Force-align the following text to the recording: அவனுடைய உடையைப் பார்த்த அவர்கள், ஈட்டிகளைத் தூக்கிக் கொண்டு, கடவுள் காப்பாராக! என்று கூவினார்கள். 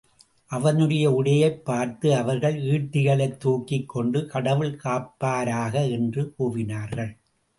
அவனுடைய 0.47 1.11
உடையைப் 1.11 1.65
பார்த்த 1.65 2.17
அவர்கள், 2.17 2.55
ஈட்டிகளைத் 2.55 3.37
தூக்கிக் 3.37 3.89
கொண்டு, 3.89 4.25
கடவுள் 4.27 4.79
காப்பாராக! 4.83 5.91
என்று 5.91 6.33
கூவினார்கள். 6.39 7.13